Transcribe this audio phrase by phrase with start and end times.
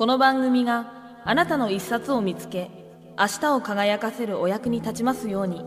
[0.00, 2.70] この番組があなたの一冊を見つけ
[3.18, 5.62] 明日を輝かせるお役に立ちますように。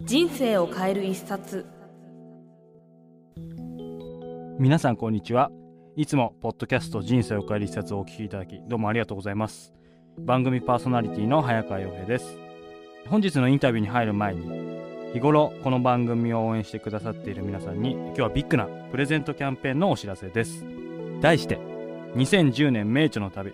[0.00, 1.64] 人生を変える一冊。
[4.58, 5.52] 皆さんこんにちは。
[5.94, 9.72] いつもポッドキャスト人生を変える一冊をお聞きいただきどうもありがとうございます。
[10.18, 12.36] 番組パーソナリティの早川洋平です。
[13.06, 14.50] 本日のインタビューに入る前に
[15.12, 20.64] 日頃この番組を応援してくださっている皆さんに今日はビッグなプレゼントキャンペーンのお知らせです。
[21.20, 21.72] 題して
[22.14, 23.52] 2010年名著の旅。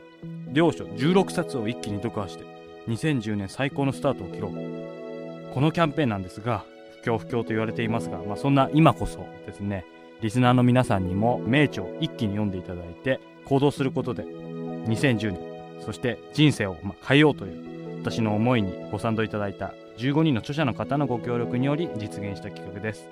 [0.53, 2.45] 両書16冊を一気に読破して
[2.89, 5.55] 2010年最高のスタートを切ろう。
[5.55, 6.65] このキャンペーンなんですが
[7.03, 9.85] 不況不況と言われていますが、まあ、そんな今こそですね
[10.21, 15.41] リスナーの皆さんにも名著を一気に読んでいただいて行動することで2010年
[15.85, 23.09] そして人生を変えようという私の思いにご賛同いただいた15人の著者の方のご協力により実現した企画です。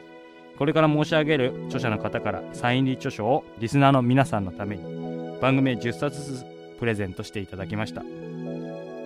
[0.58, 6.44] これから申し上げる著者の方からサイン入り著書をリスナーの皆さんのために番組10冊ずつ
[6.78, 8.02] プレゼントしていただきました。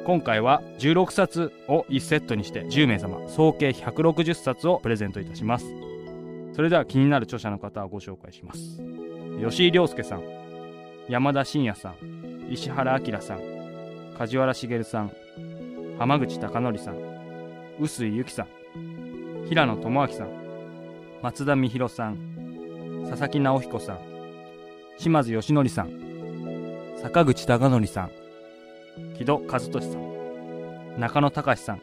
[0.05, 5.67] 今回は16冊を1セットにして10名様総計160冊をプレゼントいたします。
[6.55, 8.81] それでは気になる著者の方をご紹介します。
[9.41, 10.23] 吉井亮介さん
[11.09, 13.41] 山田真也さん石原明さん
[14.19, 15.13] 梶原茂さん
[15.99, 16.97] 浜口貴則さん
[17.79, 20.29] 臼井由紀さん平野智明さん
[21.23, 23.99] 松田美弘さん佐々木直彦さん
[24.99, 26.12] 島津義則さん
[27.03, 28.11] 坂口孝則さん。
[29.19, 31.01] 木戸和俊さん。
[31.01, 31.83] 中野隆さん。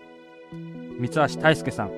[0.99, 1.91] 三橋大輔さん。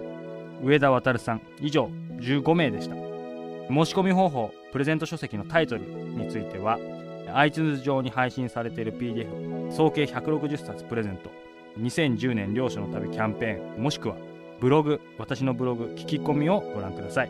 [0.63, 1.41] 上田渉さん。
[1.59, 1.89] 以上
[2.19, 2.95] 15名でした。
[2.95, 6.77] 申し込み方法プレゼント書籍のタイトルについては
[7.33, 11.29] iTunes 上に配信されている PDF 総計160冊プレゼント
[11.79, 14.17] 2010年両所の旅キャンペーンもしくは
[14.59, 17.29] ブログ私のブログ聞き込みをご覧ください、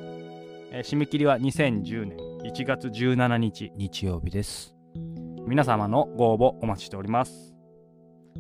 [0.72, 3.72] えー、締め切りは2010年1月17日。
[3.76, 4.81] 日曜日です
[5.52, 7.54] 皆様のご応募お待ちしております。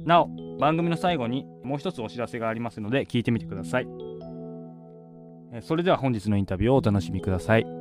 [0.05, 0.29] なお
[0.61, 3.88] 番組の最後にもう一つお知らせがありますので聞いてみてください。
[5.59, 7.81] それでは本日のインタビューをお楽しみください。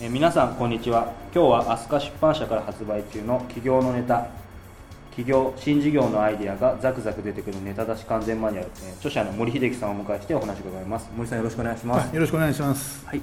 [0.00, 1.12] え皆さんこんにちは。
[1.34, 4.28] 今日は飛鳥出版社から発売中の起業のネタ。
[5.10, 11.10] 起業新事業のアイディアがザクザク出てくるネタ出し完全マニュアル、え著者の森秀樹さんをお迎えしてお話を伺います。
[11.16, 12.14] 森さんよろしくお願いします。
[12.14, 13.04] よろしくお願いします。
[13.08, 13.20] はい。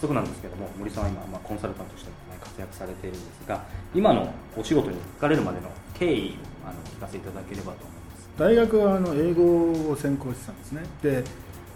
[0.08, 2.10] 速なんですけども森さんは今、まあ、コンサルタントとして
[2.40, 3.62] 活躍されているんですが
[3.94, 8.28] 今のお仕事に行かれるまでの経緯をあの聞かせていただければと思います。
[8.36, 10.82] 大学はあの英語を専攻してたんですね。
[11.02, 11.22] で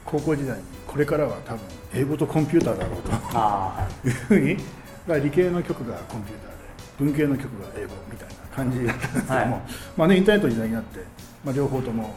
[0.05, 1.61] 高校時代にこれからは多分
[1.95, 3.11] 英語とコンピューターだろうと。
[4.09, 4.11] い。
[4.11, 4.57] うふうに
[5.23, 6.57] 理系の曲がコンピューターで
[6.99, 9.63] 文系の曲が英語みたいな感じだったんですけども、はい、
[9.97, 11.01] まあね、インターネットの時代になって、
[11.45, 12.15] まあ、両方とも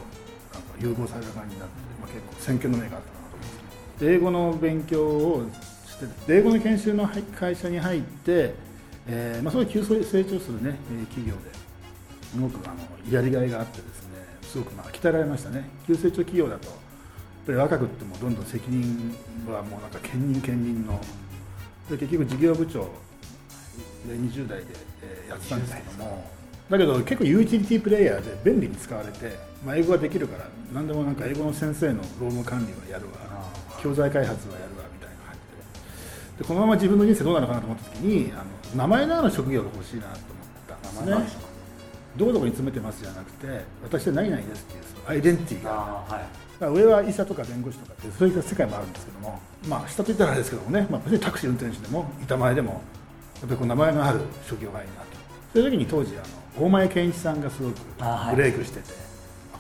[0.80, 4.06] 融合された感じになって、まあ、結構選挙の目があったなと思って。
[4.06, 5.44] 英語の勉強を
[5.86, 5.98] し
[6.28, 8.54] て英語の研修の会社に入って、
[9.08, 10.78] えーまあ、それ急成長する、ね、
[11.10, 11.54] 企業で
[12.32, 14.10] すごくあのやりがいがあってですね
[14.44, 15.68] すごくまあ鍛えられましたね。
[15.88, 16.87] 急成長企業だと
[17.48, 19.16] ぱり若くってもどんどん責任
[19.50, 21.00] はもうなんか兼任兼任の。
[21.90, 22.82] で結局事業部長
[24.06, 24.66] で20代で
[25.30, 26.30] やってたんですけども。
[26.70, 33.14] だけど結構ユーティリティプレイヤーで便利に使われて、まあ、英語ができるから何でもなんか英語の先生の労務管理はやるわ。
[33.82, 36.44] 教材開発はやるわみたいな感じで。
[36.44, 38.44] でこのまま自分の人生どうなのかなと思った時にあの
[38.76, 41.47] 名前のある職業が欲しいなと思ったんですね
[42.18, 46.48] どこどこに詰めてますじゃなくて私は何々ですっていうそのアイデンティティが、はい。
[46.60, 52.82] 上は医者とか弁護士とかってそういう世界もあるんですけども、まあ、下と言ったらあれですけどもね、まあ、別にタクシー運転手でも板前でもやっ
[53.42, 55.18] ぱりこう名前のある職業がいいなと。
[55.54, 56.20] そういう時に当時あ
[56.58, 57.76] の大前健一さんがすごく
[58.36, 58.90] ブレイクしてて、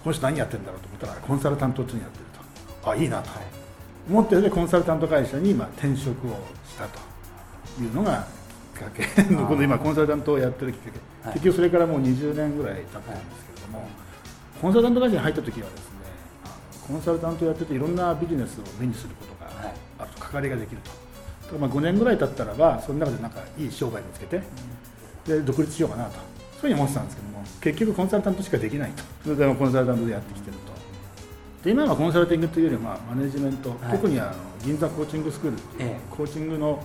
[0.04, 2.26] この人何やってるんだろうと思ったらコンサルタントっていうのやってる
[2.82, 2.92] と。
[2.92, 3.30] あいいなと、
[4.10, 6.32] 思ってでコンサルタント会社にまあ転職を
[6.68, 7.00] したと
[7.82, 8.26] いうのが
[8.80, 9.04] かけ。
[9.36, 10.92] この今コンサルタントをやってるきっか
[11.26, 13.88] け、結局それからもう20年ぐらい経ってるんですけれども、
[14.62, 15.98] コンサルタント会社に入った時はですね
[16.88, 19.52] コンサルタントやってていろんなビジネスを目にすることが
[20.00, 20.82] あると関わりができる
[21.50, 21.58] と。
[21.58, 24.42] まあ5年ぐらい経ったらばその中でなんかいい商売見つけて
[25.26, 26.38] で独立しようかなと。
[26.60, 29.04] そういうふうに思ってたんですけども結局コンサルタントしかできないと。
[29.24, 30.78] それでもコンサルタントでやってきてると。
[31.64, 34.34] で今はコンサルティングというよりはまあマネジメント、はい、特にあの
[34.64, 36.84] 銀座コーチングスクールっていう、ええ、コーチングの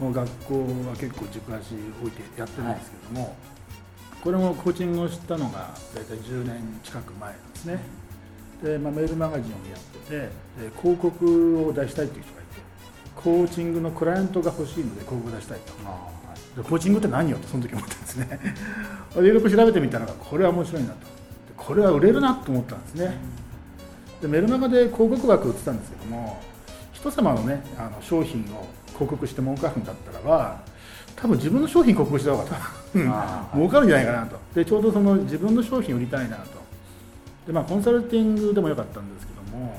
[0.00, 0.54] 学校
[0.88, 3.32] は結構軸足置いてやってるんですけども、はい、
[4.22, 7.80] これもコーチングを知ったのが大体10年近く前ですね。
[8.62, 10.30] で、まあ、メールマガジンをやってて
[10.80, 12.60] 広告を出したいっていう人がいて
[13.14, 15.72] コーチングのクライアントが欲しいので広告を出したいと。
[16.62, 18.40] コーチングって何よってその時思ったんですね。
[19.14, 20.94] いろいろ調べてみたのがこれは面白いなと。
[21.56, 23.16] これは売れるなと思ったんですね。
[24.20, 26.40] でメルマガで広告枠売ってたんですけども
[26.92, 28.66] 人様のねあの商品を
[28.96, 30.60] 広告して儲かるんだったらば
[31.14, 32.54] 多分自分の商品広告した方が多
[32.92, 33.02] 分
[33.54, 34.38] 儲かるんじゃないかなと。
[34.54, 36.56] でちょうどその自分の商品売りたいなと。
[37.46, 39.78] で、まあ、コンサルティングでもよかったんですけども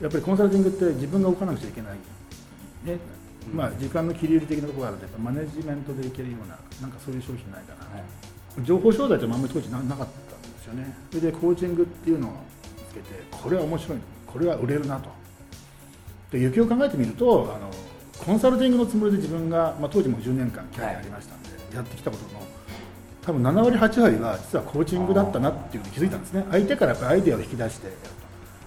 [0.00, 1.92] やっぱりコンサルティングって自分が動かなくちゃいけない、
[2.84, 2.98] ね。
[3.52, 8.04] まあ、時間の切り売り的なところがあるとやっぱマネジメントでいけるようななんかそういう商品ないかな、は
[8.62, 10.06] い、情報商材ってあんまり当時なかったんで
[10.58, 10.94] すよね。
[11.10, 12.32] それでコーチングっていうのを
[12.90, 15.08] つけてこれは面白いこれは売れるなと。
[16.30, 17.70] でよくよく考えてみるとあの
[18.24, 22.40] コンサルティングのつもりで自分が、まあ、当時も10年間キャリアありましたんで、はい、やってきたことの
[23.22, 26.44] 多分7割8割は実はコーチングだったなっていうのに気づいたんですね。
[26.50, 27.88] 相手からやっぱアイデアを引き出して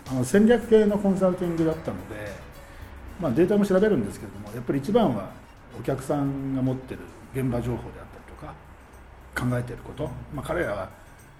[0.09, 2.31] あの戦略系のコンサルティングだったので、
[3.19, 5.31] まあ、データも調べるんですけれどもやっぱり一番は
[5.79, 7.01] お客さんが持ってる
[7.33, 10.89] 現場情報であったりとか考えてること、まあ、彼らは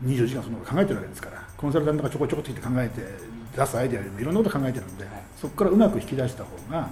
[0.04, 3.02] 24時間そのこと考えてるわけですからコンサルタントがちょこちょこって考えて
[3.56, 6.90] 出すアイデアよりもいろんなこと考えてるので、はい、そこからうまく引き出した方が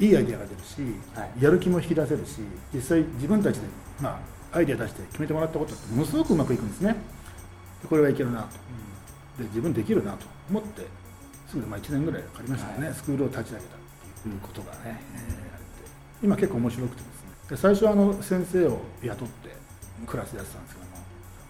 [0.00, 0.82] いいアイデアが出るし、
[1.14, 2.40] はい、やる気も引き出せるし
[2.72, 3.66] 実際自分たちで、
[4.00, 4.20] ま
[4.52, 6.96] あ、アイデア出して決めてもらったことってものすごくうまくいくんですね。
[7.88, 8.48] これはいけるなと、
[9.38, 10.26] うん、で自分できるなと。
[10.50, 10.86] 思って
[11.48, 13.78] すぐまあ1年ぐらいかかりましたね、はい、スクールを立ち上げたっ
[14.22, 17.30] ていうことがね、えー、今結構面白くてですね。
[17.50, 19.54] で最初はあの先生を雇って
[20.06, 21.02] クラスやってたんですけども、ま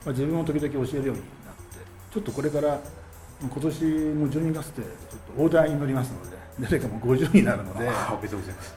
[0.06, 1.78] あ、自分も時々教えるようになって
[2.10, 2.80] ちょっとこれから
[3.40, 7.90] 今年も12月でちょっとオーダーに乗りますので誰かも50になるので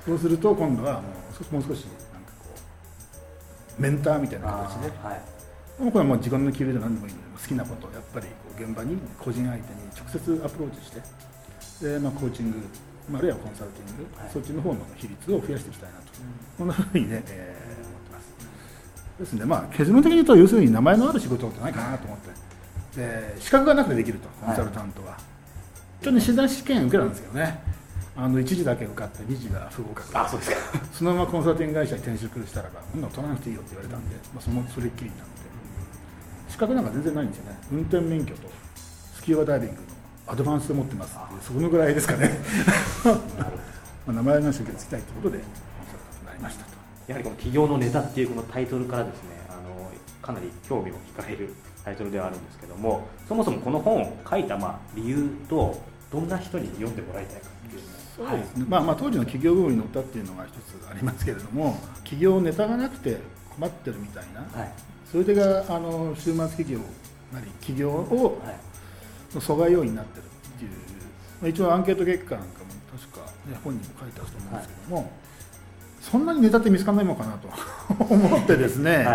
[0.05, 0.99] そうすると今度はも
[1.51, 2.49] うもう少しなんかこ
[3.77, 4.89] うメンターみたいな形で、
[5.77, 10.91] これはもう自分の給料で何でもいいので好きなことをやっぱりこう現場に個人相手に直接アプローチし
[11.79, 12.57] てで、まあ、コーチング、
[13.11, 16.05] まあ、あるいはコンサルティング、はい、そっちの方の比率を増やしていきたいなと、
[16.57, 19.19] こんなふうにね、えー、思ってます。
[19.19, 22.47] ですのでまあ結論的に言うと要するに名前のある仕事ってないかなと思って。
[22.97, 25.11] で資格がなくてできるとコンサルタントは。
[25.11, 25.36] はい
[26.01, 27.59] ちょっと診断試験受けたんですけどね。
[28.15, 30.19] あの1時だけ受かって2時が不合格。
[30.19, 30.57] あそうですか。
[30.91, 35.37] そのままコンサルティング会社に転職したらばこんなの取らなくていいよって言われたんで、まあ、そのそれっきりになって
[36.49, 37.57] 資格なんか全然ないんですよね。
[37.71, 38.49] 運転免許と
[39.13, 39.81] スキューバダイビングの
[40.25, 42.31] アドバンスで持ってますっていうそのぐらいですかね。
[43.05, 43.11] ま
[44.07, 45.47] あ名前なし受け継ぎたいということでコン
[45.85, 46.71] サルになりましたと。
[47.07, 49.91] やはりこの企業のネタっていうこのタイトルからですねあの
[50.21, 51.53] かなり興味を惹かれる
[51.87, 55.81] タイトルではあるんですけどもそもそもこの本を書いたまあ理由と
[56.11, 57.81] どんな人に読んでもらいたいかっていう
[58.13, 63.19] そうですね、はい、まあ、まあ当時の企業ブームに乗ったっていうのが一つありますけれども企業ネタがなくて
[63.55, 64.73] 困ってるみたいな、はい、
[65.09, 66.79] それでがあの週末企業
[67.31, 68.55] なり企業を、はい、
[69.35, 70.71] 阻害要因になってるっていう、
[71.41, 75.11] まあ、一応アンケート結果なんかも確か、ね、本にも書いてあると思うんですけども、
[76.01, 77.47] そんなにネタって見つからないのかなと
[78.13, 79.05] 思ってですね、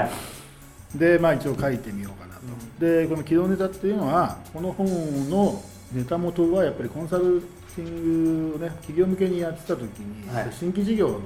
[0.94, 2.31] でまあ一応書いてみようかな
[2.78, 7.42] でこの起動ネタっていうのはこの本のネタ元はやっぱりコンサル
[7.76, 11.20] ティングをね企業向けにやってた時に、はい、新規事業の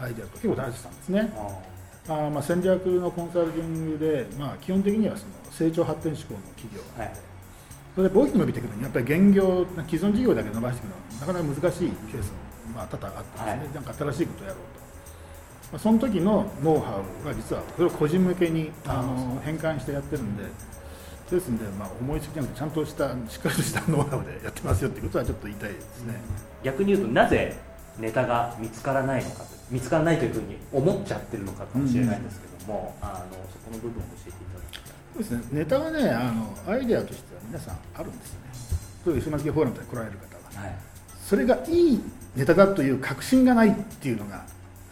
[0.00, 1.32] アイデアと結構出してたんですね。
[2.08, 7.12] あまあ戦略のコンサルティングで、まあ、基本的にはその成長発展志向の企業、はい、
[7.96, 12.38] それで大きく伸びていくのにやっぱり現業既存事業だけ伸ばしていくのはなかなか難しいケースも、
[12.76, 14.85] まあ、多々あってですね、はい、なんか新しいことをやろうと。
[14.85, 14.85] まあ、
[15.78, 20.44] その時のノウハウが実はそれを個人向けにあの変換してやってるんで
[21.30, 26.14] ですんで、まあ、思いつきじゃなくてちゃんとしたしっかりとしたノウハウでやってますよっていうことはちょっと言いたいですね。
[26.62, 27.56] 逆に言うとなぜ
[27.98, 33.18] ネタが見つからないのか見つからないというふうに思っちゃってるのかかもしれないんですけども、うん、あの
[33.50, 34.92] そこの部分を教えていただきたい。
[35.14, 35.58] そうですね。
[35.58, 38.46] ネタはねあのアイデアとしては皆さんあるんですよね。
[39.04, 40.76] そういう島津フォーラムで来られる方は、はい、
[41.24, 42.00] それがいい
[42.36, 44.44] ネタだという確信がないっていうのが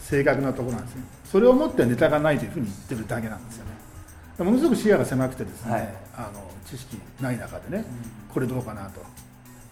[0.04, 1.02] 正確なところなんですね。
[1.24, 3.72] それをもってネタがないというふうに言ってるだけなんですよね。
[4.38, 7.84] ものすごく視野が狭くてですね、はい、あの知識ない中でね、
[8.28, 9.00] うん、これどうかなと。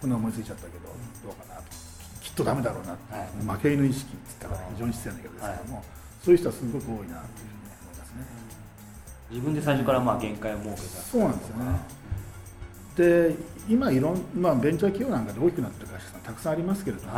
[0.00, 0.88] こんな思いついちゃったけど
[1.24, 1.64] どうかなと。
[2.20, 5.84] きっとダメだろうな、はい、負け犬意識って言ったら非常に失礼なけどですけども、はい、
[6.24, 7.18] そういう人はすごく多いなというふうに
[7.82, 8.26] 思いますね。
[9.30, 11.02] 自分で最初からまあ限界を設けた。
[11.02, 11.64] そうなんですよね。
[12.96, 13.36] で
[13.68, 17.12] 今いろん、まあ、ベンチャー企業なんかで大きくなってる会社さんたくさんありますけれども、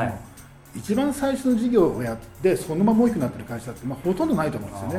[0.74, 4.96] 一番最初の事業をやってそのまま大きくなってる会社って、まあ、ほとんどないと思うんですよね、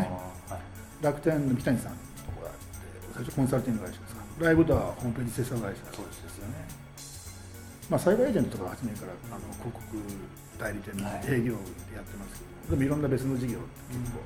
[0.49, 2.57] はい、楽天の北谷さんのところって
[3.13, 4.21] 最初コンサルティング会社ですか。
[4.39, 5.79] ライブドアホームページ制作会社。
[5.95, 6.53] そうですよね、
[7.89, 9.81] まあ、サイバーエージェントとか初めからあの広告
[10.59, 11.55] 代理店の営業
[11.91, 13.59] でやってますけど、でもいろんな別の事業
[13.91, 14.19] 結構、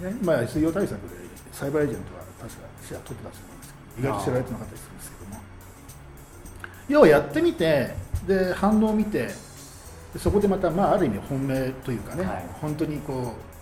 [0.00, 1.16] うん、ね、まあ、SEO 対策で
[1.52, 5.40] サイバーエージェントは確かシェアトップだと思うんですけど意外と知られてなかったりするんですけども。
[6.88, 7.94] 要はやってみて
[8.26, 9.28] で反応を見て
[10.18, 13.54] そこでまた、まあ、ある意味本命というかね、はい、本当にこう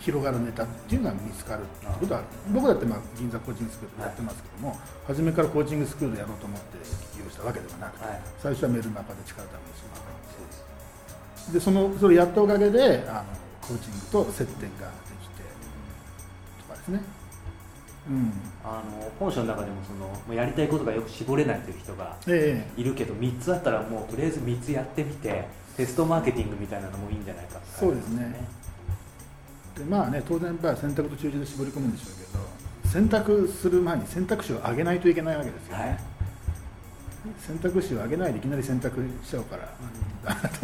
[0.00, 6.78] 広がるネタっていうのが見つかるってことは僕だってまあ銀座コーチングスクールやってますけども、はい、初めからコーチングスクールやろうと思って
[7.14, 10.10] 起業したわけではなくて、はい、最初はメールマガで力試しま
[11.52, 13.24] でそのそれやったおかげであの
[13.60, 15.42] コーチングと接点ができて
[16.60, 17.00] とかですね。
[18.08, 18.32] うん、
[18.64, 22.16] あの本書の中でもそのやりたいことがよく絞れないという人が
[22.76, 25.46] いるけど、ええ、3つあったらもうとりあえず3つやってみて
[25.80, 28.34] テストマーケティングみたいなのもいいんじゃないかそうですね。
[29.78, 35.98] でまあね当然やっぱ選択と中止で絞り込むんでしょうけど選択する前に選択肢を上げないといけないわけですよね、はい、
[37.38, 39.72] 選択肢を上げないでいきなり選択しちゃうから、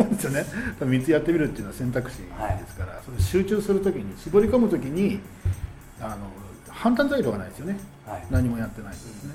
[0.00, 0.44] うん、ですよね。
[0.80, 2.25] 3つやってみるっていうのは選択肢で
[2.68, 5.20] すから、はい、それ集中するときに絞り込むときに
[5.99, 6.28] あの
[6.68, 9.35] 判断材料がないですよね、はい、何もやってないとですね、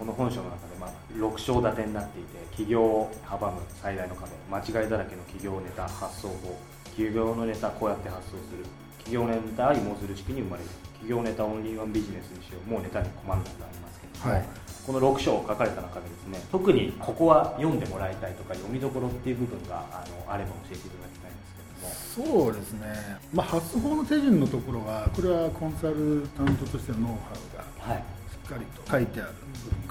[0.00, 0.73] うん、この本書の中で、まあ、
[1.14, 4.32] 6章立てになっていて企業を阻む最大の壁。
[4.50, 6.58] 間違いだらけの企業ネタ発想法。
[6.90, 8.64] 企業のネタこうやって発想する。
[8.98, 10.68] 企業ネタは芋づる式に生まれる。
[10.94, 12.70] 企業ネタオンリーワンビジネスにしよう。
[12.70, 14.26] もうネタに困るなとありますけど。
[14.26, 14.44] も、はい、
[14.86, 22.86] この6章書かれた中でですね特にここは読んでもらいたいとか読みどころっていう部分があのあれば教えていただきたいんですそうですね、
[23.32, 28.06] まあ、発法の手順のところはこれはコンサルタントとしてのノウハウがし
[28.46, 29.32] っかりと書いてある
[29.64, 29.83] 部分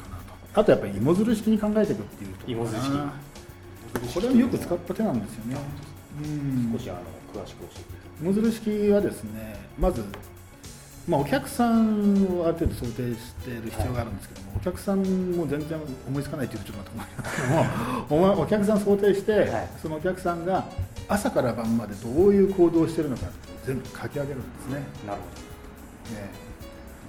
[0.54, 3.14] あとやっぱり芋づる式に考えていくっていうところかな。
[4.14, 5.58] これはよく使った手なんですよね、
[6.24, 7.00] うん、少しあの
[7.44, 7.84] 詳しく教えて
[8.22, 10.04] 芋づる式はですねまず
[11.06, 20.66] まあ、お客さんをある程度想定している必要があるんですけども、はい、お客さんも全然思いつかないというとちょっと待って思いますけども お客さん想定して、はい、そのお客さんが
[21.10, 23.24] 朝から晩までどういう行動をしているのか
[23.66, 24.84] 全部書き上げるんですね。
[25.06, 26.30] なるほど、ね、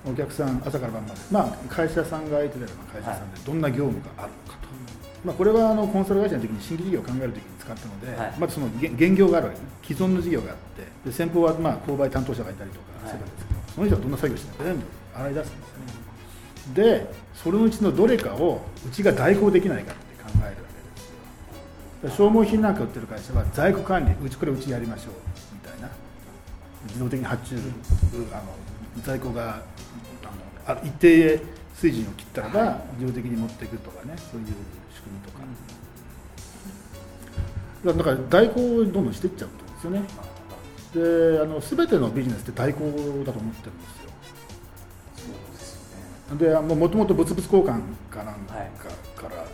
[0.07, 4.69] お客さん朝から晩まで、まあ、会社さんが相手であれば会社さんでどんな業務があるのかと、
[5.25, 9.95] まあ、これはあのコンサル会社の時に新規事業を考える時に使ったので、はい、まずその現業があるわけ。
[9.95, 14.85] 既存の事業があってで先方はまあ購買担当者がいたりとかするんですけど、はい、その人はどんな作業してるのか全部
[15.15, 16.05] 洗い出すんですよね。
[16.75, 25.13] でそのうちのどれかをうちが代行できないかって考える消耗品なんか売ってる会社は在庫管理うちこれうちやりましょう
[25.53, 25.89] みたいな。
[26.87, 27.57] 自動的に発注
[28.33, 28.43] あの
[29.03, 29.63] 在庫が
[30.66, 31.40] あの一定
[31.75, 34.47] 水準を切ったらば自動的に持っていくとかねそういう
[34.94, 35.44] 仕組みとか、
[37.92, 40.02] だから代行をどんどんしていっちゃうとですよね。
[40.94, 42.80] であの全てのビジネスって代行
[43.26, 44.04] だと思ってるんですよ。
[46.38, 48.54] でもともと物々交換かなんか
[49.14, 49.44] から、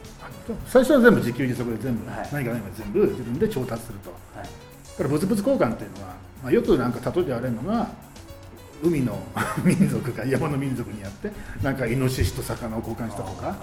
[0.67, 4.51] 最初は全部自給自足で全部、はい、何か何か全部自分で調達すると、はい、だ
[4.97, 7.91] から物々交換っていうのは、まあ、よくなんか例えてあれるのが
[8.83, 9.19] 海の
[9.65, 11.31] 民族が山の民族にやって
[11.63, 13.61] なんかイノシシと魚を交換したとか、はい、っ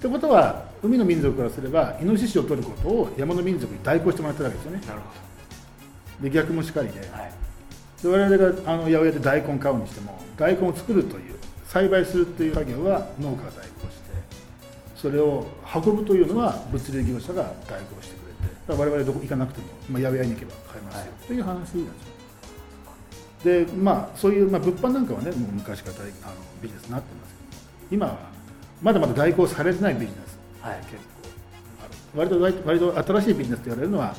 [0.00, 4.80] てことは海の民族からすればイノシシを取ることを山の民族に代行してもらってるわけですよね。
[4.86, 5.26] なるほど。
[6.20, 7.32] で逆もしかりで,、はい、
[8.02, 11.34] で我々があの八百屋で大根買うにしても大根を作るという
[11.66, 14.06] 栽培するという作業は農家が代行して
[14.94, 22.15] それを運ぶというのは物流業者が代行してくれて我々どこ行かなくても、まあ、八百屋に行けば買えますよ、はい、という話なんですよ
[23.46, 28.18] でまあそういう、まあ、物販なんかはねもう昔からあのビジネスになってますけど今は
[28.82, 30.96] まだまだ代行されてないビジネス、はい、結
[32.12, 34.16] 構割と割と新しいビジネスと言われるのは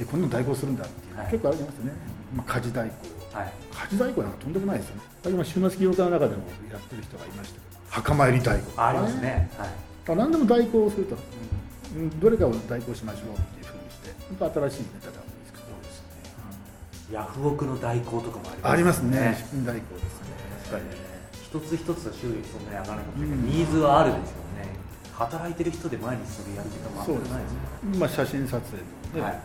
[0.00, 1.92] えこんなの代行するんだっていう、はい、結構ありますよね、
[2.34, 5.02] まあ、家事代行、はい、家事代行なんかとんでもないですよね。
[5.24, 9.66] 今週末業界の中でもやってる人がいましたけど墓参り代行ありますね、は
[10.12, 10.16] い。
[10.16, 11.16] 何でも代行すると、
[11.94, 15.25] うん、どれかを代行しましょうっていうふうにして本当新しいネタが
[17.12, 19.18] ヤフオクの代行とかもありますね。
[19.18, 19.64] ありますね。
[19.64, 20.34] 代行ですね
[20.64, 20.84] 確かに
[21.32, 24.74] 一つ一つは収益そんなに上がらなかったけど、ニーズはあるでしょうね。
[25.14, 28.82] 働いてる人で毎日それやる時間もあるんないですねまあ写真撮影
[29.14, 29.40] で、はい、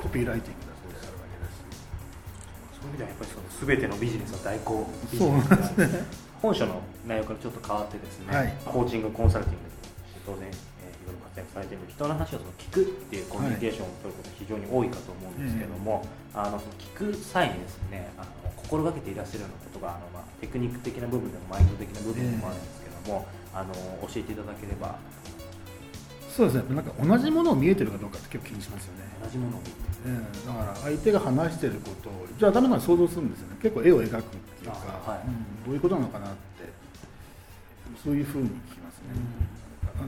[0.00, 1.16] コピーライティングだそうある。
[1.18, 1.58] わけだし
[2.78, 6.04] そういう意味ではやっぱりその全てのビジネスは代行ビジネスですね。
[6.42, 9.60] 本書の内容からちょっと変わってですね、はい、コーチングコンサルティング
[10.26, 10.50] 当然、
[11.34, 23.74] 活躍されている人の話をその聞くっていうコミュニケーションを取ることが非常に多いかと思うんですけども、はい、あのその聞く際にですねあの心がけていらっしゃるようなことがあの、まあ、テクニック的な部分でもマインド的な部分でもあるんですけども、あの
[24.06, 24.96] 教えていただければ。
[26.30, 26.74] そうですね。
[26.74, 29.72] なんか同じものを見えてるかどうかって結構気にしますよね、同じものを見て
[30.06, 33.56] ええだから相手が話してることをじゃあ頭の中で想像するんですよね。
[33.62, 35.20] 結構絵を描くっていうか、あはい。
[35.26, 35.64] うん。
[35.66, 36.66] どういうことなのかなって
[38.02, 39.14] そういうふうに聞きますね、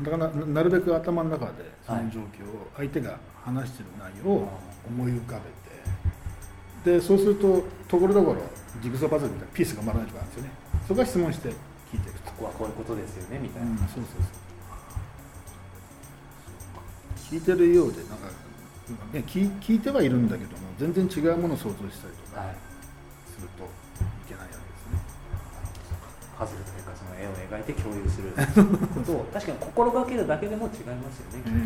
[0.05, 1.53] だからななるべく頭の中で
[1.87, 4.49] その状況を相手が話してる内容を
[4.89, 5.39] 思い浮か
[6.85, 8.43] べてでそうするとところどころ
[8.83, 10.51] ジグソーパズルみたいなピースが埋まらないとかあるんですよね。
[10.87, 12.31] そこは質問して聞いていくと。
[12.33, 14.23] ここはこういうことですよねみたいな、うん、そうそうそう。
[17.31, 18.29] 聞いてるようでなんか、
[19.13, 22.57] ね、聞聞いてはいるんだけども全然違うものを想像したりとかはい。
[23.35, 23.69] するとい
[24.29, 24.99] けないわけですね、
[26.39, 26.86] パズルという
[27.19, 28.33] 絵を描いて共有する。
[29.05, 31.59] そう確かに心がけるだけでも違いますよねきっと、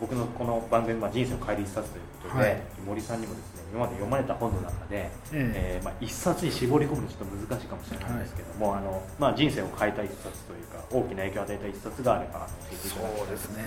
[0.00, 2.62] 僕のこの番組、まあ、人生の帰り一冊ということで、はい。
[2.86, 13.62] 森さんにもですね今まで読まれた本の中で、ええーまあ、一冊に絞り込むのちょっと難しいかもしれないんですけども、あのまあ、人生を変えた一冊というか大きな影響を与えた一冊があればそうですね。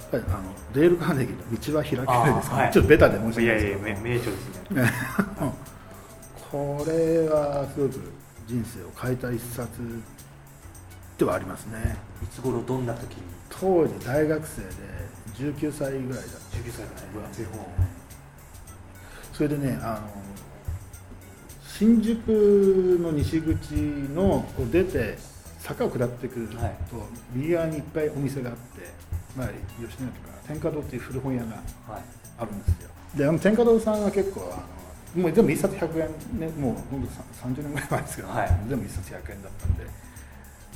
[0.00, 2.72] やっぱりあのデール・カーネギーの「道は開けない」ですかね、はい。
[2.72, 3.86] ちょっとベタで申し訳いやないですけど。
[3.86, 4.92] いや名名著ですね。
[6.50, 8.12] これはすごく
[8.46, 9.68] 人生を変えた一冊
[11.18, 11.96] ではありますね。
[12.22, 13.22] いつ頃どんな時に？
[13.50, 14.68] 当時大学生で
[15.52, 16.56] 19歳ぐらいだった。
[16.56, 17.44] 19歳の分厚い。
[17.46, 17.66] 本
[19.32, 20.08] それでねあの
[21.62, 23.72] 新宿の西口
[24.14, 25.18] のこう出て
[25.58, 26.74] 坂を下ってくると、はい。
[27.34, 28.62] 右側にいっぱいお店があって、
[29.36, 31.56] まあ、吉野家とか天下堂っていう古本屋が
[31.88, 32.02] はい。
[32.38, 32.90] あるんですよ。
[33.16, 34.56] であの天下堂さんは結構あ
[35.16, 37.08] のもうでも一冊100円ねもうほんと
[37.42, 38.68] 30年ぐらい前ですけど、はい。
[38.68, 39.84] でも一冊100円だったんで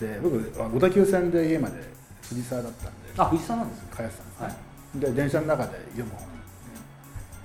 [0.02, 1.76] で僕あ小田急線で家まで
[2.22, 3.88] 藤沢だったんであ藤沢なんですね。
[3.90, 4.26] 通ってたん。
[4.26, 5.00] ですね、はい。
[5.00, 6.32] で電車の中で読む本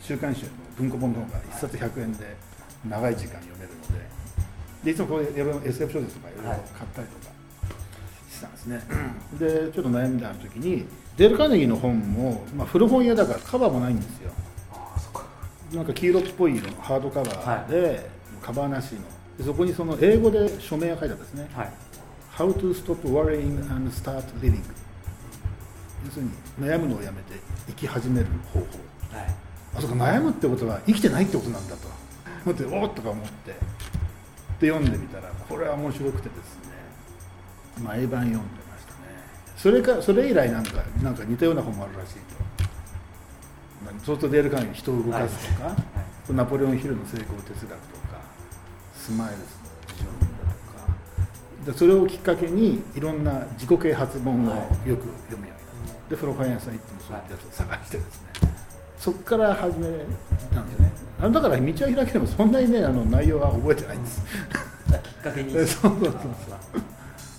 [0.02, 2.36] 週刊誌の文庫本の方が1冊100円で
[2.90, 4.08] 長い時間読めるので
[4.86, 7.34] でいつもこういう SF 小説とかいろいろ買ったりとか
[8.30, 8.82] してたんですね、
[9.40, 10.86] でちょっと悩んである時に
[11.18, 14.32] デール・カーネギーの本も、まあ、古本屋だからカバーもないんですよ。
[14.72, 15.24] ああそっか。
[15.74, 18.10] なんか黄色っぽい色のハードカバーで、
[18.42, 19.02] カバーなしの。
[19.38, 21.50] でそこにその英語で署名が書いてあったんですね。
[21.54, 21.87] はい
[22.38, 24.62] How to stop worrying and start living.
[26.06, 27.34] 要するに悩むのをやめて
[27.66, 28.66] 生き始める方法。
[29.12, 29.36] はい。
[29.76, 31.88] あそこ悩むってことは生きてないってことなんだと。
[32.46, 33.56] 思っておっとか思って
[34.62, 36.74] で読んでみたらこれは面白くてですね。
[37.84, 39.00] 毎晩読んでましたね。
[39.58, 42.20] それかそれ以来なんかなんか似たような本もあるらしいと。
[43.84, 45.76] まあそうするとデール・カーネギー人を動かすとか、
[46.30, 48.22] ナポレオン・ヒルの成功哲学とか
[48.94, 49.66] スマイルズの事情論だとか。
[49.66, 49.67] で
[51.74, 54.98] それをきっかけにいろんな自己啓発本をよく読むよ
[55.32, 55.50] うになっ
[56.10, 58.28] てで古本屋さん行ってもそういったやつを探してですね。
[59.00, 59.88] そこから始め
[60.54, 60.92] たんですね。
[61.20, 64.22] あのだから道は開けてもそんなにねあの内容は覚えてないんです。
[64.22, 65.52] きっかけに。
[65.54, 66.14] そうそうそうそう。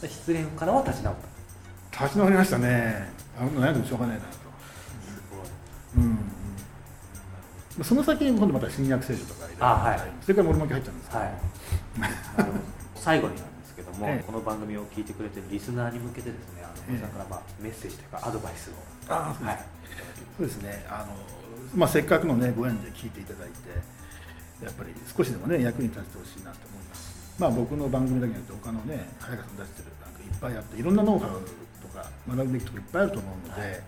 [0.09, 1.17] 失恋からは立ち直っ
[1.91, 2.05] た。
[2.05, 3.09] 立ち直りましたね。
[3.39, 4.29] あの悩んでもしょうがないなと。
[5.97, 6.05] うん
[7.79, 7.85] うん。
[7.85, 10.01] その先に今度また新約聖書とかいろいろあはい。
[10.23, 11.33] それから森巻入っちゃうんですけど、はい。
[12.95, 13.35] 最後に
[13.79, 14.25] けども、ええ。
[14.27, 18.75] この番組を聞いてくれてるリスナーに向けてですねあのえさんからまあメッセージというかアドバイスを
[19.13, 19.65] はい。
[20.37, 20.85] そうですね。
[20.91, 21.15] あの、
[21.75, 23.57] まあ、せっかくの、ね、ご縁で聞いていただいて
[24.65, 27.37] やっぱり少しでも、ね、役に立ててほしいなと思います。
[27.39, 31.41] し、まあ、僕の番組だけじゃなくて他のね早川さん出してるなんかいっぱいあっていろんなノウハウ
[31.81, 33.83] とか学ぶべきとこいっぱいあると思うので、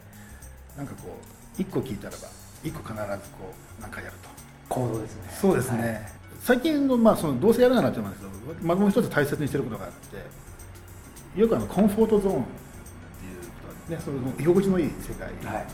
[0.79, 2.29] なんかこう一個聞いたらば
[2.63, 3.03] 一個必ず
[3.35, 4.31] こうなんかやると。
[4.71, 5.23] 行動ですね。
[5.35, 6.07] そうですね、
[6.41, 13.45] 最近の,、まあそのどうせやるならって思うんですけど、まあ、もう一つ大切にしてることがあってよくあのコンフォートゾーンっていうこ
[13.89, 15.55] とはねその居心地のいい世界にはい。
[15.55, 15.65] やっ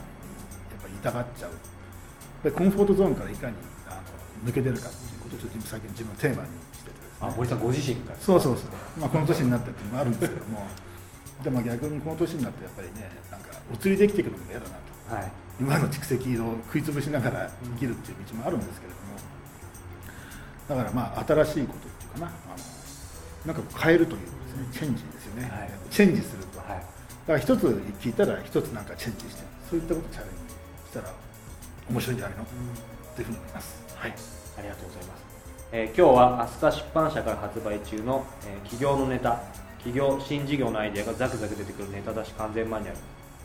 [0.83, 1.51] ぱり痛がっちゃう。
[2.45, 3.55] でコンフォートゾーンからいかに
[3.89, 3.95] あ
[4.45, 6.97] の抜け出るかっていうことをちょっと最近自分のテーマにしててね。
[7.21, 10.67] あ森さんご自身がそうそうそう、まあ、この年になってっていうのもあるんですけども。
[11.45, 14.77] でも逆にこの年になってやっぱりねなんかお釣りできていくのも嫌だな
[15.09, 15.15] と。
[15.15, 15.33] はい。
[15.61, 19.06] 今の蓄積を食い潰しながら生きるっていう道もあるんですけれども
[20.69, 22.27] だからまあ新しいことっていうかな。
[22.27, 22.31] あ
[23.49, 25.71] のなんか変えるというですねチェンジですよね、はい。
[25.91, 26.69] チェンジすると、はい。
[26.69, 27.63] だから一つ
[28.01, 31.13] 聞いたら一つなんかチェンジしてそういったことをチャレンジしたら
[31.91, 32.45] 面白いんじゃないの、
[33.15, 33.85] というふうに思います。
[33.95, 34.11] はい。
[34.59, 35.25] ありがとうございます、
[35.73, 39.41] えー今日はアスカ出版社から発売中の、えー企業のネタ。
[39.79, 42.99] 企業新事業のアイデアがザクザク出てくるネタ出し完全マニュアル。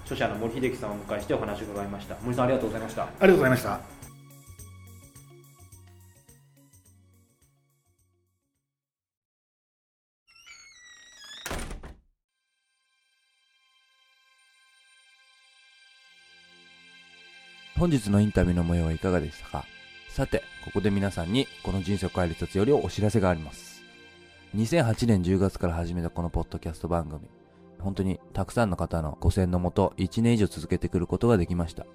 [0.06, 2.16] 著者の森秀樹さんをお迎えしてお話を伺いました。
[2.24, 3.04] 森さんありがとうございました。
[3.04, 4.01] ありがとうございました
[17.82, 19.66] 本日のインタビューの模様はいかがでしたか？
[20.08, 23.82] さて、ここで皆さんにこの人生を変える一つよりお知らせがあります。
[24.56, 27.22] 2008年10月から始めたこのポッドキャスト番組。
[27.80, 31.88] 本当にたくさんの方のご戦のもと1年以上続けてくることができました。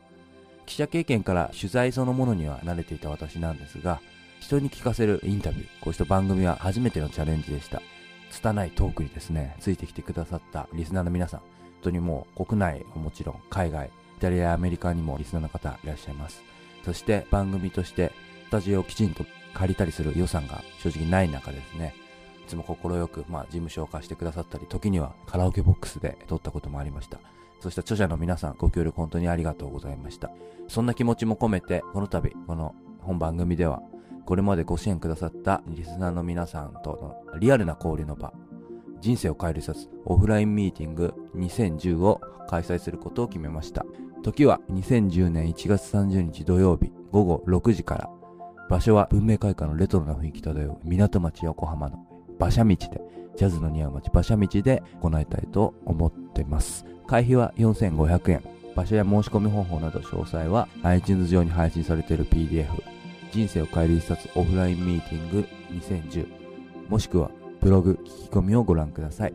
[0.66, 4.00] 記者経験から取材そのものには慣れていた私なんですが、
[4.40, 7.80] 人に聞かせるインタビュー、こうした番組は初めてのチャレンジでした。
[8.32, 11.48] 拙いトークにですね、ついてきてくださったリスナーの皆さん、本
[11.80, 16.42] 当にもう国内もちろん海外、イタリアやアメリカにもリスナーの方いらっしゃいます。
[16.84, 18.12] そして番組として
[18.46, 19.24] スタジオをきちんと
[19.54, 21.94] 借りたりする予算が正直ない中ですね、
[22.46, 22.76] いつも快
[23.08, 27.18] く、まあ、事務所を貸してくださったり、時にはカラオケボックスで撮ったこともありました。
[27.60, 30.30] そして著者の皆さん、ご協力本当にありがとうございました。
[30.68, 33.82] そんな気持ちも込めて、この度、この本番組では、
[34.24, 38.32] これまでご支援くださったリスナーの皆さんとのリアルな交流の場、
[39.00, 43.84] 人生を変える一冊オフラインミーティング2010を開催することを決めました。
[44.32, 48.10] 時は2010年1月30日土曜日午後6時から、
[48.68, 52.04] 場所は文明開化のレトロな雰囲気漂う港町横浜の
[52.38, 53.00] 馬車道で、
[53.36, 56.84] ジャズの似合う街馬車道で行いたいと思ってます。
[57.06, 58.42] 会費は4500円。
[58.74, 62.66] 場所や申し込み方法など詳細は iTunes 上に配信されている PDF
[63.32, 66.26] 人生を変える一冊オフラインミーティング2010
[66.90, 67.30] もしくは
[67.62, 69.34] ブログ聞き込みをご覧ください。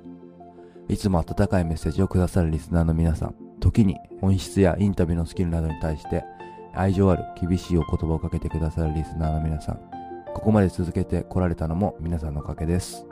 [0.89, 6.25] いつも温かいメッセージをくださるリスナーの皆さん、時に本質やインタビューのスキルなどに対して
[6.73, 9.79] 愛情ある厳しいお言葉をかけてくださるリスナーの皆さん、
[10.33, 13.05] ここまで続けて来られたのも皆さんのおかげです。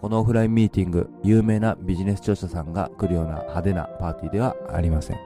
[0.00, 5.18] このオフラインミーティング、有名なビジネス著者さんが来るような派手なパーティーではありません。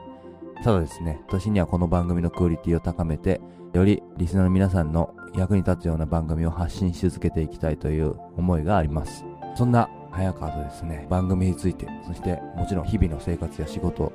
[0.63, 3.41] ただですね、私にはこの番組のクオリティを高めて、
[3.73, 9.25] よりリスナーの皆さんの役に立つような番組を発信し続けていきたいという思いがあります。
[9.55, 14.13] そんな早川とですね、番組について、そしてもちろん日々の生活や仕事、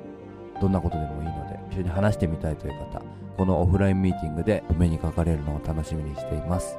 [0.61, 3.01] どんなことでもいいので、一緒に話してみたいという方、
[3.37, 6.77] このオフラインミーティングでお目にかかれるのを楽しみにしています。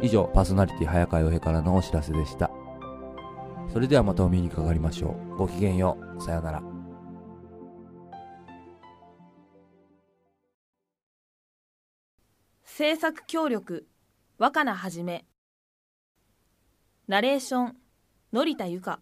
[0.00, 2.50] 以上、パーソナリティ早川洋平からのお知らせでした。
[3.72, 5.36] それではまたお目にかかりましょう。
[5.36, 6.22] ごきげんよう。
[6.22, 6.62] さようなら。
[12.64, 13.86] 制作協力
[14.36, 15.24] 若菜はじめ
[17.06, 17.76] ナレーション、
[18.32, 18.98] の田由香